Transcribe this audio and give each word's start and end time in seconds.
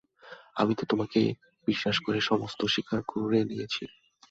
আমি 0.55 0.73
তো 0.75 0.83
তোমাকেই 0.85 1.29
বিশ্বাস 1.67 1.97
করে 1.99 2.19
সমস্ত 2.21 2.59
স্বীকার 2.65 2.99
করে 3.03 3.39
নিয়েছি। 3.43 3.83